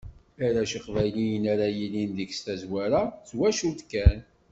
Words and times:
Arrac 0.45 0.71
Iqbayliyen 0.77 1.45
ara 1.53 1.67
yilin 1.77 2.11
deg-s 2.17 2.39
tazwara, 2.45 3.01
d 3.09 3.23
twacult 3.29 3.81
kan. 3.91 4.17